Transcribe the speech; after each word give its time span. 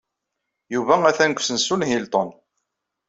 Yuba 0.73 0.95
atan 1.09 1.31
deg 1.31 1.39
usensu 1.41 1.75
n 1.77 1.87
Hilton. 1.89 2.29